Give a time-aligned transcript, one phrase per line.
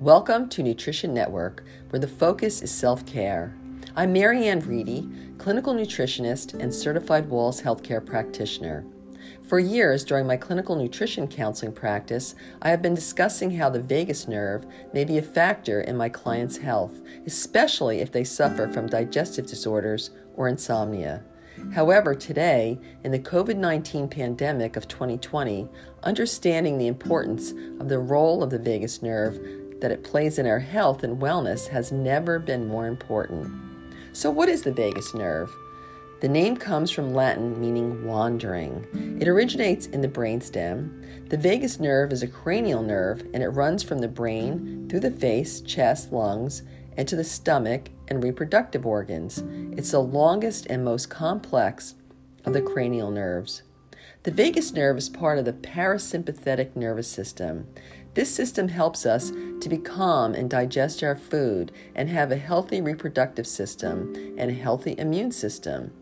[0.00, 3.54] Welcome to Nutrition Network, where the focus is self care.
[3.94, 8.86] I'm Marianne Reedy, clinical nutritionist and certified Wahls healthcare practitioner.
[9.46, 14.26] For years during my clinical nutrition counseling practice, I have been discussing how the vagus
[14.26, 14.64] nerve
[14.94, 20.12] may be a factor in my clients' health, especially if they suffer from digestive disorders
[20.34, 21.22] or insomnia.
[21.74, 25.68] However, today, in the COVID 19 pandemic of 2020,
[26.02, 29.38] understanding the importance of the role of the vagus nerve
[29.80, 33.50] that it plays in our health and wellness has never been more important.
[34.12, 35.54] So, what is the vagus nerve?
[36.20, 39.18] The name comes from Latin meaning wandering.
[39.20, 41.28] It originates in the brainstem.
[41.30, 45.10] The vagus nerve is a cranial nerve and it runs from the brain through the
[45.10, 46.62] face, chest, lungs,
[46.96, 49.42] and to the stomach and reproductive organs.
[49.78, 51.94] It's the longest and most complex
[52.44, 53.62] of the cranial nerves.
[54.22, 57.68] The vagus nerve is part of the parasympathetic nervous system.
[58.12, 62.82] This system helps us to be calm and digest our food and have a healthy
[62.82, 65.92] reproductive system and a healthy immune system.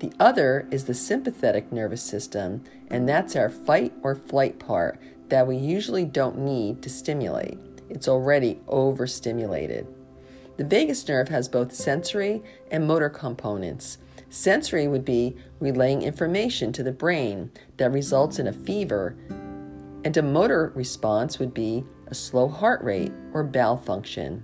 [0.00, 4.98] The other is the sympathetic nervous system, and that's our fight or flight part
[5.28, 7.58] that we usually don't need to stimulate.
[7.88, 9.86] It's already overstimulated.
[10.56, 12.42] The vagus nerve has both sensory
[12.72, 13.98] and motor components.
[14.32, 19.14] Sensory would be relaying information to the brain that results in a fever
[20.04, 24.42] and a motor response would be a slow heart rate or bowel function.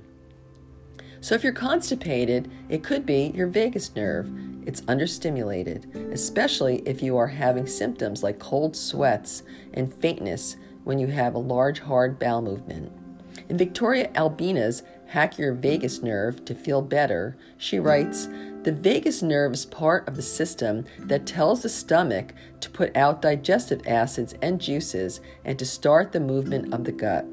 [1.22, 4.30] So, if you're constipated, it could be your vagus nerve.
[4.66, 9.42] It's understimulated, especially if you are having symptoms like cold sweats
[9.72, 12.92] and faintness when you have a large, hard bowel movement.
[13.48, 18.28] In Victoria Albina's Hack Your Vagus Nerve to Feel Better, she writes
[18.64, 23.22] The vagus nerve is part of the system that tells the stomach to put out
[23.22, 27.24] digestive acids and juices and to start the movement of the gut.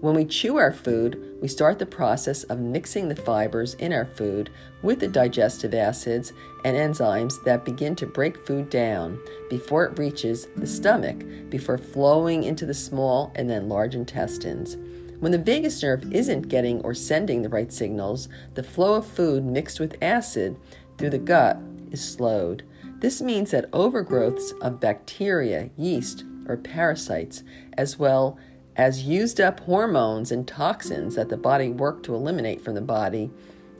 [0.00, 4.06] When we chew our food, we start the process of mixing the fibers in our
[4.06, 4.50] food
[4.82, 6.32] with the digestive acids
[6.64, 12.42] and enzymes that begin to break food down before it reaches the stomach, before flowing
[12.42, 14.76] into the small and then large intestines.
[15.20, 19.44] When the vagus nerve isn't getting or sending the right signals, the flow of food
[19.44, 20.56] mixed with acid
[20.96, 21.58] through the gut
[21.90, 22.62] is slowed.
[23.00, 27.42] This means that overgrowths of bacteria, yeast, or parasites,
[27.76, 28.38] as well
[28.76, 33.30] as used up hormones and toxins that the body worked to eliminate from the body,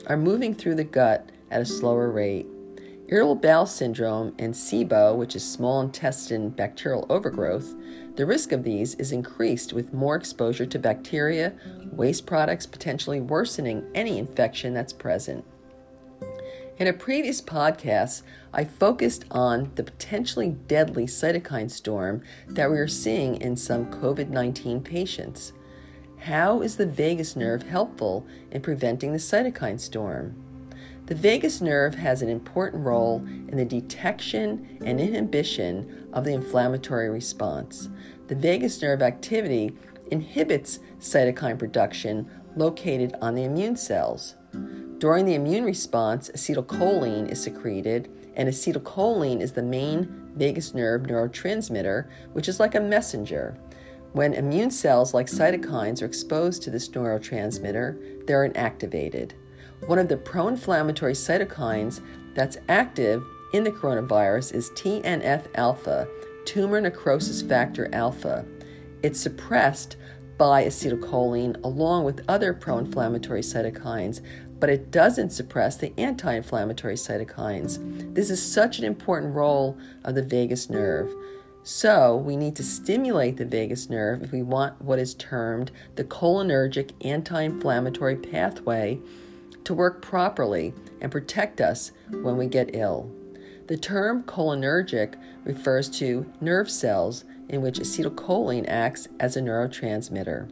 [0.05, 2.45] are moving through the gut at a slower rate.
[3.11, 7.75] Irritable bowel syndrome and SIBO, which is small intestine bacterial overgrowth,
[8.15, 11.51] the risk of these is increased with more exposure to bacteria,
[11.91, 15.43] waste products potentially worsening any infection that's present.
[16.77, 18.21] In a previous podcast,
[18.53, 24.29] I focused on the potentially deadly cytokine storm that we are seeing in some COVID
[24.29, 25.51] 19 patients.
[26.19, 30.50] How is the vagus nerve helpful in preventing the cytokine storm?
[31.11, 37.09] The vagus nerve has an important role in the detection and inhibition of the inflammatory
[37.09, 37.89] response.
[38.27, 39.75] The vagus nerve activity
[40.09, 44.35] inhibits cytokine production located on the immune cells.
[44.99, 52.07] During the immune response, acetylcholine is secreted, and acetylcholine is the main vagus nerve neurotransmitter,
[52.31, 53.57] which is like a messenger.
[54.13, 59.33] When immune cells like cytokines are exposed to this neurotransmitter, they're inactivated.
[59.87, 62.01] One of the pro inflammatory cytokines
[62.35, 66.07] that's active in the coronavirus is TNF alpha,
[66.45, 68.45] tumor necrosis factor alpha.
[69.01, 69.97] It's suppressed
[70.37, 74.21] by acetylcholine along with other pro inflammatory cytokines,
[74.59, 78.13] but it doesn't suppress the anti inflammatory cytokines.
[78.13, 81.11] This is such an important role of the vagus nerve.
[81.63, 86.03] So, we need to stimulate the vagus nerve if we want what is termed the
[86.03, 88.99] cholinergic anti inflammatory pathway
[89.63, 93.11] to work properly and protect us when we get ill.
[93.67, 100.51] The term cholinergic refers to nerve cells in which acetylcholine acts as a neurotransmitter.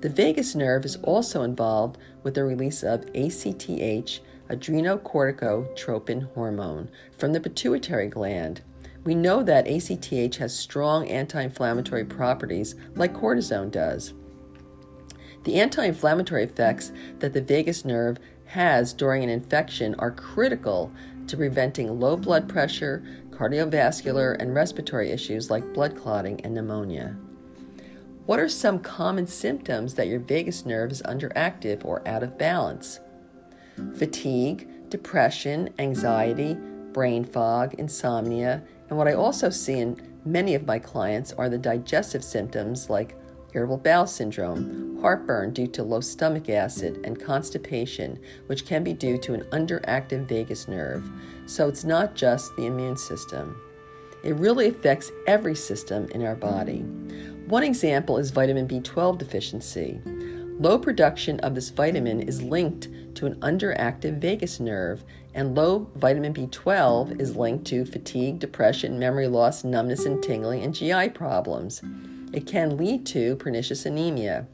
[0.00, 7.40] The vagus nerve is also involved with the release of ACTH, adrenocorticotropin hormone, from the
[7.40, 8.62] pituitary gland.
[9.04, 14.14] We know that ACTH has strong anti inflammatory properties like cortisone does.
[15.44, 18.18] The anti inflammatory effects that the vagus nerve
[18.52, 20.92] has during an infection are critical
[21.26, 27.16] to preventing low blood pressure, cardiovascular, and respiratory issues like blood clotting and pneumonia.
[28.26, 33.00] What are some common symptoms that your vagus nerve is underactive or out of balance?
[33.96, 36.54] Fatigue, depression, anxiety,
[36.92, 39.96] brain fog, insomnia, and what I also see in
[40.26, 43.16] many of my clients are the digestive symptoms like
[43.54, 49.18] irritable bowel syndrome, heartburn due to low stomach acid, and constipation, which can be due
[49.18, 51.08] to an underactive vagus nerve.
[51.46, 53.60] So it's not just the immune system.
[54.22, 56.80] It really affects every system in our body.
[57.46, 60.00] One example is vitamin B12 deficiency.
[60.58, 65.02] Low production of this vitamin is linked to an underactive vagus nerve,
[65.34, 70.74] and low vitamin B12 is linked to fatigue, depression, memory loss, numbness and tingling, and
[70.74, 71.82] GI problems.
[72.32, 74.46] It can lead to pernicious anemia.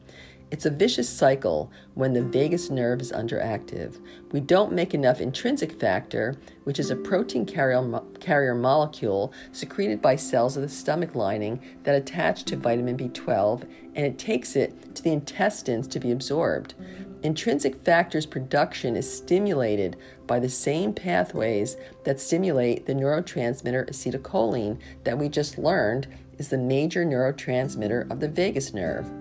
[0.51, 3.99] It's a vicious cycle when the vagus nerve is underactive.
[4.31, 10.15] We don't make enough intrinsic factor, which is a protein carrier, carrier molecule secreted by
[10.15, 13.63] cells of the stomach lining that attach to vitamin B12,
[13.95, 16.73] and it takes it to the intestines to be absorbed.
[17.21, 25.17] Intrinsic factors production is stimulated by the same pathways that stimulate the neurotransmitter acetylcholine that
[25.17, 26.07] we just learned
[26.39, 29.11] is the major neurotransmitter of the vagus nerve.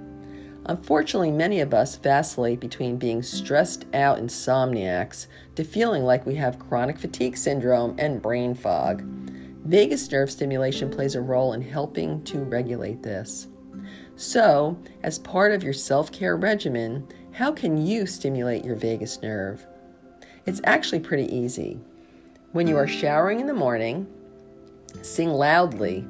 [0.64, 5.26] Unfortunately, many of us vacillate between being stressed out insomniacs
[5.56, 9.02] to feeling like we have chronic fatigue syndrome and brain fog.
[9.64, 13.48] Vagus nerve stimulation plays a role in helping to regulate this.
[14.14, 19.66] So, as part of your self care regimen, how can you stimulate your vagus nerve?
[20.44, 21.80] It's actually pretty easy.
[22.52, 24.06] When you are showering in the morning,
[25.02, 26.06] sing loudly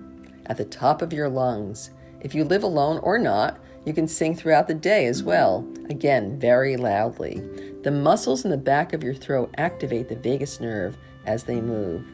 [0.48, 1.90] at the top of your lungs.
[2.20, 6.38] If you live alone or not, you can sing throughout the day as well, again,
[6.38, 7.42] very loudly.
[7.82, 10.96] The muscles in the back of your throat activate the vagus nerve
[11.26, 12.04] as they move.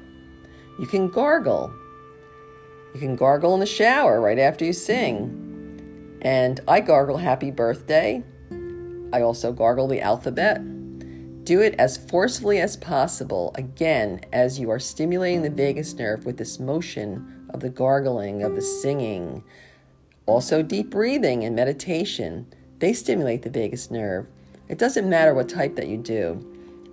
[0.78, 1.72] You can gargle.
[2.94, 6.18] You can gargle in the shower right after you sing.
[6.22, 8.22] And I gargle happy birthday.
[9.12, 10.60] I also gargle the alphabet.
[11.44, 16.38] Do it as forcefully as possible, again, as you are stimulating the vagus nerve with
[16.38, 19.42] this motion of the gargling, of the singing,
[20.26, 22.46] also, deep breathing and meditation,
[22.78, 24.26] they stimulate the vagus nerve.
[24.68, 26.42] It doesn't matter what type that you do,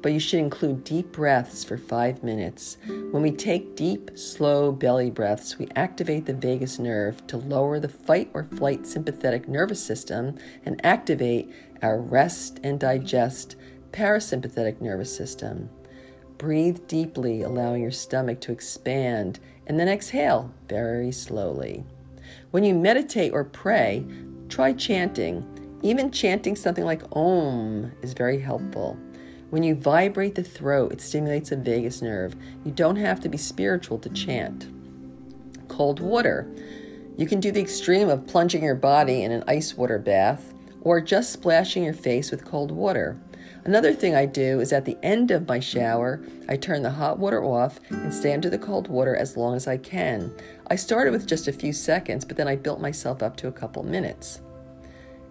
[0.01, 2.75] but you should include deep breaths for five minutes.
[2.85, 7.87] When we take deep, slow belly breaths, we activate the vagus nerve to lower the
[7.87, 11.49] fight or flight sympathetic nervous system and activate
[11.81, 13.55] our rest and digest
[13.93, 15.69] parasympathetic nervous system.
[16.41, 21.83] Breathe deeply, allowing your stomach to expand, and then exhale very slowly.
[22.49, 24.03] When you meditate or pray,
[24.49, 25.45] try chanting.
[25.83, 28.97] Even chanting something like Om is very helpful.
[29.51, 32.35] When you vibrate the throat, it stimulates the vagus nerve.
[32.65, 34.67] You don't have to be spiritual to chant.
[35.67, 36.51] Cold water.
[37.17, 41.01] You can do the extreme of plunging your body in an ice water bath or
[41.01, 43.19] just splashing your face with cold water.
[43.63, 47.19] Another thing I do is at the end of my shower, I turn the hot
[47.19, 50.33] water off and stay under the cold water as long as I can.
[50.67, 53.51] I started with just a few seconds, but then I built myself up to a
[53.51, 54.41] couple minutes.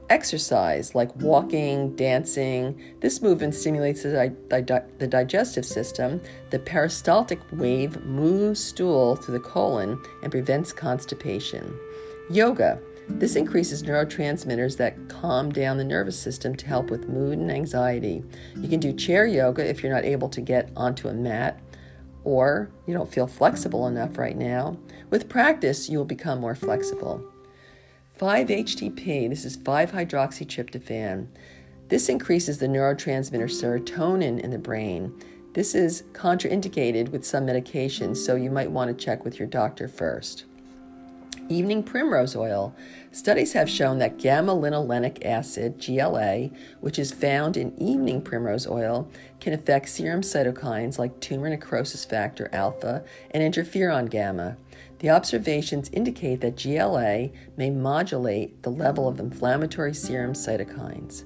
[0.09, 4.35] Exercise, like walking, dancing, this movement stimulates the,
[4.65, 6.21] di- the digestive system.
[6.51, 11.73] The peristaltic wave moves stool through the colon and prevents constipation.
[12.29, 17.51] Yoga, this increases neurotransmitters that calm down the nervous system to help with mood and
[17.51, 18.23] anxiety.
[18.57, 21.61] You can do chair yoga if you're not able to get onto a mat
[22.25, 24.77] or you don't feel flexible enough right now.
[25.11, 27.25] With practice, you will become more flexible.
[28.19, 31.29] 5-HTP, this is 5-hydroxytryptophan.
[31.89, 35.19] This increases the neurotransmitter serotonin in the brain.
[35.55, 39.89] This is contraindicated with some medications, so you might want to check with your doctor
[39.89, 40.45] first.
[41.51, 42.77] Evening primrose oil.
[43.11, 49.11] Studies have shown that gamma linolenic acid, GLA, which is found in evening primrose oil,
[49.41, 53.03] can affect serum cytokines like tumor necrosis factor alpha
[53.33, 54.59] and interferon gamma.
[55.01, 61.25] The observations indicate that GLA may modulate the level of inflammatory serum cytokines.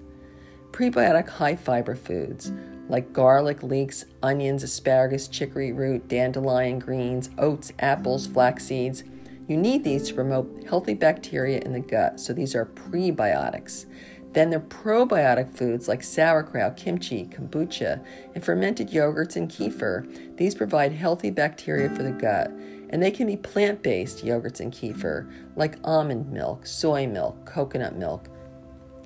[0.73, 2.51] Prebiotic high fiber foods
[2.89, 9.05] like garlic, leeks, onions, asparagus, chicory root, dandelion greens, oats, apples, flax seeds
[9.47, 13.87] you need these to promote healthy bacteria in the gut, so these are prebiotics.
[14.33, 20.37] Then the probiotic foods like sauerkraut, kimchi, kombucha, and fermented yogurts and kefir.
[20.37, 22.51] These provide healthy bacteria for the gut,
[22.91, 27.97] and they can be plant based yogurts and kefir, like almond milk, soy milk, coconut
[27.97, 28.29] milk,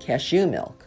[0.01, 0.87] cashew milk.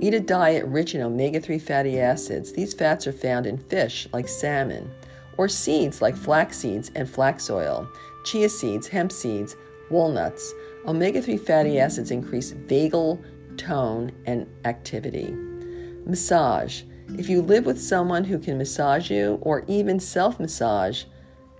[0.00, 2.52] Eat a diet rich in omega 3 fatty acids.
[2.52, 4.90] These fats are found in fish like salmon,
[5.36, 7.88] or seeds like flax seeds and flax oil
[8.24, 9.56] chia seeds, hemp seeds,
[9.90, 10.52] walnuts.
[10.86, 13.22] Omega 3 fatty acids increase vagal
[13.56, 15.32] tone and activity.
[16.06, 16.82] Massage.
[17.18, 21.04] If you live with someone who can massage you or even self massage,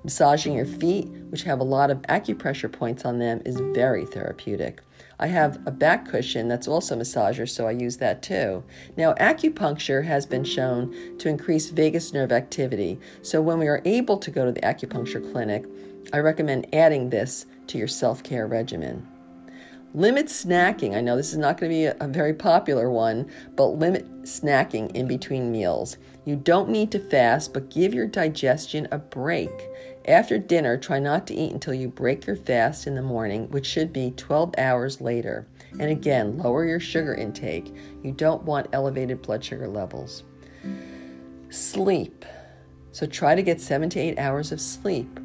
[0.02, 4.81] Massaging your feet, which have a lot of acupressure points on them, is very therapeutic.
[5.23, 8.65] I have a back cushion that's also a massager, so I use that too.
[8.97, 14.17] Now, acupuncture has been shown to increase vagus nerve activity, so when we are able
[14.17, 15.67] to go to the acupuncture clinic,
[16.11, 19.07] I recommend adding this to your self care regimen.
[19.93, 20.97] Limit snacking.
[20.97, 24.23] I know this is not going to be a, a, very popular one, but limit
[24.23, 25.99] snacking in between meals.
[26.25, 29.50] You don't need to fast, but give your digestion a break.
[30.07, 33.66] After dinner, try not to eat until you break your fast in the morning, which
[33.66, 35.47] should be 12 hours later.
[35.73, 37.75] And again, lower your sugar intake.
[38.02, 40.25] You don't want elevated blood sugar levels.
[41.50, 42.25] Sleep.
[42.92, 45.21] So try to get seven to eight hours of sleep.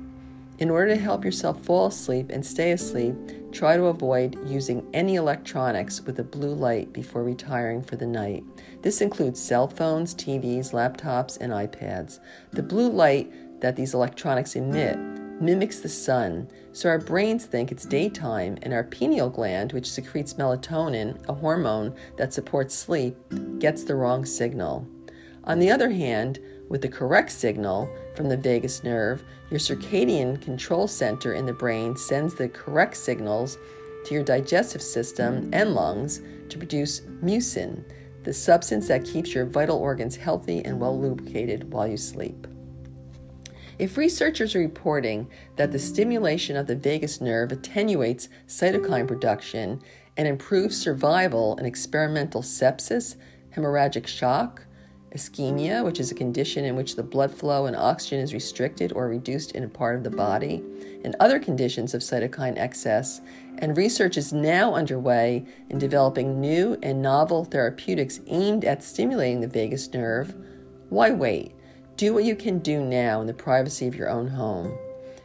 [0.58, 3.15] In order to help yourself fall asleep and stay asleep,
[3.51, 8.46] try to avoid using any electronics with a blue light before retiring for the night.
[8.82, 12.20] This includes cell phones, TVs, laptops, and iPads.
[12.51, 14.98] The blue light that these electronics emit
[15.42, 20.36] mimics the sun, so our brains think it's daytime, and our pineal gland, which secretes
[20.36, 23.18] melatonin, a hormone that supports sleep,
[23.60, 24.88] gets the wrong signal.
[25.44, 30.88] On the other hand, with the correct signal from the vagus nerve, your circadian control
[30.88, 33.58] center in the brain sends the correct signals
[34.06, 37.84] to your digestive system and lungs to produce mucin,
[38.24, 42.48] the substance that keeps your vital organs healthy and well lubricated while you sleep.
[43.77, 45.27] If researchers are reporting
[45.58, 49.82] that the stimulation of the vagus nerve attenuates cytokine production
[50.15, 53.15] and improves survival in experimental sepsis,
[53.53, 54.65] hemorrhagic shock,
[55.13, 59.10] ischemia, which is a condition in which the blood flow and oxygen is restricted or
[59.10, 60.63] reduced in a part of the body,
[61.03, 63.22] and other conditions of cytokine excess.
[63.58, 69.48] And research is now underway in developing new and novel therapeutics aimed at stimulating the
[69.48, 70.34] vagus nerve.
[70.89, 71.53] Why wait?
[71.98, 74.78] Do what you can do now in the privacy of your own home.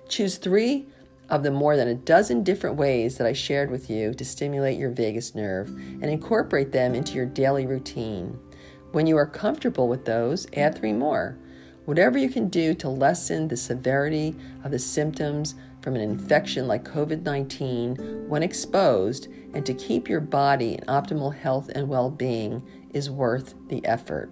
[0.09, 0.87] Choose three
[1.29, 4.79] of the more than a dozen different ways that I shared with you to stimulate
[4.79, 8.39] your vagus nerve and incorporate them into your daily routine.
[8.93, 11.37] When you are comfortable with those, add three more.
[11.87, 16.85] Whatever you can do to lessen the severity of the symptoms from an infection like
[16.85, 22.62] COVID 19 when exposed and to keep your body in optimal health and well being
[22.95, 24.31] is worth the effort.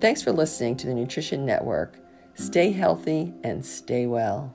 [0.00, 1.98] Thanks for listening to the Nutrition Network.
[2.34, 4.54] Stay healthy and stay well.